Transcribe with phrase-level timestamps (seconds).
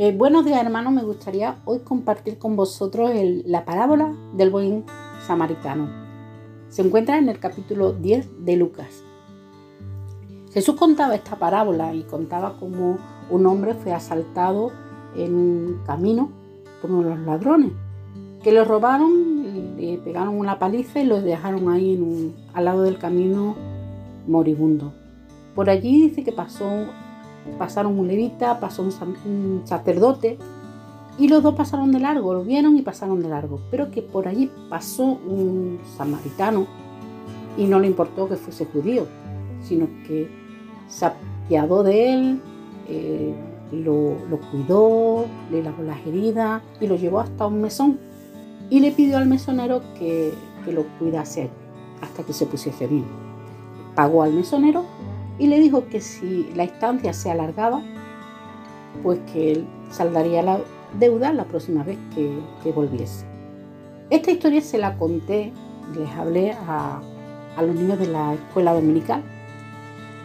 [0.00, 3.10] Eh, buenos días hermanos, me gustaría hoy compartir con vosotros
[3.44, 4.84] la parábola del buen
[5.26, 5.88] samaritano.
[6.68, 9.02] Se encuentra en el capítulo 10 de Lucas.
[10.52, 12.98] Jesús contaba esta parábola y contaba cómo
[13.28, 14.70] un hombre fue asaltado
[15.16, 16.30] en un camino
[16.80, 17.72] por unos ladrones
[18.44, 23.56] que lo robaron, le pegaron una paliza y lo dejaron ahí al lado del camino
[24.28, 24.92] moribundo.
[25.56, 26.86] Por allí dice que pasó
[27.58, 30.38] pasaron un levita, pasó un, sacerdote
[31.18, 34.28] y los dos pasaron de largo, lo vieron y pasaron de largo, pero que por
[34.28, 36.66] allí pasó un samaritano
[37.56, 39.06] y no le importó que fuese judío,
[39.62, 40.30] sino que
[40.88, 42.40] se apiadó de él,
[42.88, 43.34] eh,
[43.72, 44.16] lo,
[44.50, 47.98] cuidó, le lavó las heridas y lo llevó hasta un mesón
[48.70, 50.32] y le pidió al mesonero que,
[50.64, 51.50] que lo cuidase
[52.00, 53.04] hasta que se pusiese bien.
[53.94, 54.84] Pagó al mesonero
[55.38, 57.82] y le dijo que si la estancia se alargaba,
[59.02, 60.60] pues que él saldaría la
[60.98, 63.24] deuda la próxima vez que, volviese.
[64.10, 65.52] Esta historia se la conté,
[65.96, 67.00] les hablé a,
[67.56, 69.22] a los niños de la escuela dominical.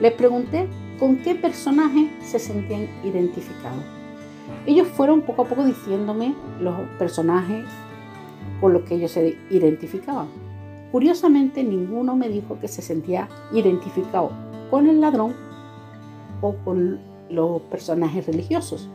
[0.00, 3.84] Les pregunté con qué personaje se sentían identificados.
[4.66, 7.64] Ellos fueron poco a poco diciéndome los personajes
[8.60, 10.28] con los que ellos se identificaban.
[10.90, 14.30] Curiosamente, ninguno me dijo que se sentía identificado
[14.72, 15.34] con el ladrón
[16.40, 18.88] o con los personajes religiosos.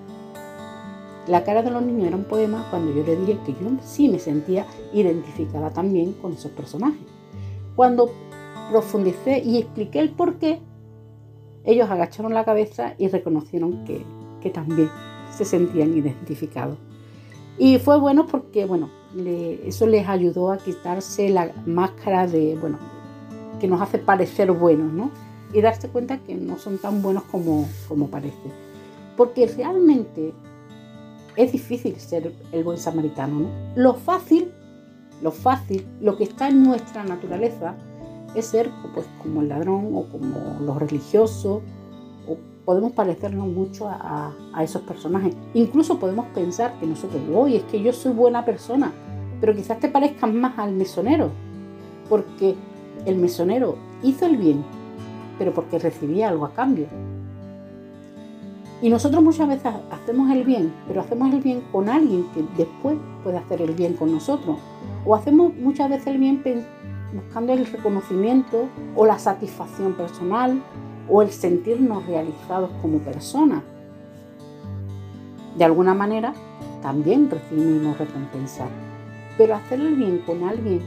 [1.28, 4.09] La cara de los niños era un poema cuando yo le dije que yo sí
[4.09, 7.05] me sentía identificada también con esos personajes.
[7.75, 8.09] Cuando
[8.72, 10.59] profundicé y expliqué el por qué,
[11.64, 14.03] ellos agacharon la cabeza y reconocieron que,
[14.42, 14.89] que también
[15.30, 16.80] se sentían identificados.
[17.59, 18.89] Y fue bueno porque, bueno,
[19.64, 22.80] eso les ayudó a quitarse la máscara de, bueno,
[23.59, 25.11] que nos hace parecer buenos, ¿no?
[25.53, 28.52] Y darse cuenta que no son tan buenos como, como parece.
[29.16, 30.34] Porque realmente
[31.36, 33.39] es difícil ser el buen samaritano.
[33.42, 33.49] ¿no?
[33.76, 34.52] Lo fácil,
[35.21, 37.76] lo fácil, lo que está en nuestra naturaleza
[38.36, 41.61] es ser pues, como el ladrón o como los religiosos,
[42.27, 45.33] o podemos parecernos mucho a, esos personajes.
[45.54, 48.92] Incluso podemos pensar que nosotros, hoy es que yo soy buena persona,
[49.39, 51.30] pero quizás te parezcan más al mesonero,
[52.10, 52.55] porque
[53.05, 54.66] el mesonero hizo el bien,
[55.37, 56.87] pero porque recibía algo a cambio.
[58.81, 62.95] Y nosotros muchas veces hacemos el bien, pero hacemos el bien con alguien que después
[63.23, 64.58] puede hacer el bien con nosotros.
[65.05, 66.43] O hacemos muchas veces el bien
[67.14, 70.61] buscando el reconocimiento o la satisfacción personal
[71.09, 73.64] o el sentirnos realizados como personas.
[75.58, 76.33] De alguna manera
[76.83, 78.70] también recibimos recompensar.
[79.37, 80.81] Pero hacer el bien con alguien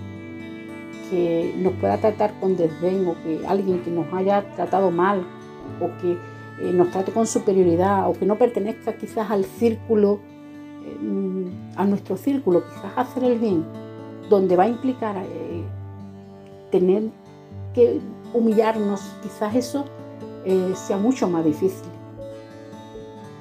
[1.10, 5.26] que nos pueda tratar con desdén o que alguien que nos haya tratado mal
[5.80, 6.12] o que
[6.60, 10.20] eh, nos trate con superioridad o que no pertenezca quizás al círculo,
[10.84, 13.64] eh, a nuestro círculo, quizás hacer el bien,
[14.28, 15.64] donde va a implicar eh,
[16.70, 17.04] tener
[17.74, 18.00] que
[18.32, 19.84] humillarnos, quizás eso
[20.74, 21.86] sea mucho más difícil.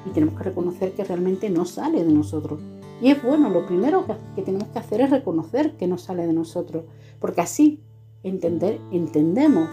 [0.05, 2.59] Y tenemos que reconocer que realmente no sale de nosotros.
[3.01, 4.05] Y es bueno, lo primero
[4.35, 6.83] que, tenemos que hacer es reconocer que no sale de nosotros,
[7.19, 7.81] porque así
[8.23, 9.69] entendemos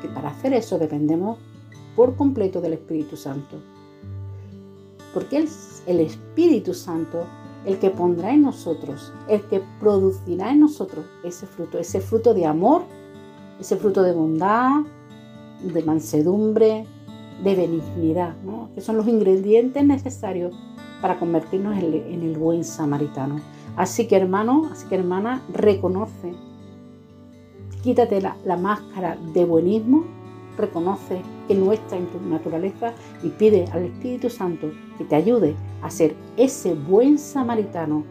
[0.00, 1.38] que para hacer eso dependemos
[1.94, 3.56] por completo del Espíritu Santo.
[5.12, 7.26] Porque es el Espíritu Santo
[7.66, 12.46] el que pondrá en nosotros, el que producirá en nosotros ese fruto, ese fruto de
[12.46, 12.82] amor,
[13.60, 14.82] ese fruto de bondad,
[15.62, 16.86] de mansedumbre,
[17.42, 18.34] de benignidad,
[18.74, 20.54] que son los ingredientes necesarios
[21.00, 23.40] para convertirnos en el buen samaritano.
[23.76, 26.34] Así que hermano, así que hermana, reconoce,
[27.82, 30.04] quítate la, máscara de buenismo,
[30.56, 35.56] reconoce que no está en tu naturaleza y pide al Espíritu Santo que te ayude
[35.82, 38.04] a ser ese buen samaritano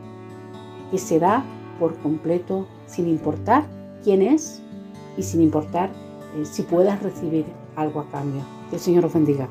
[0.91, 1.43] que se da
[1.79, 3.65] por completo sin importar
[4.03, 4.61] quién es
[5.17, 5.89] y sin importar
[6.35, 7.45] eh, si puedas recibir
[7.75, 8.41] algo a cambio.
[8.69, 9.47] Que el Señor os bendiga.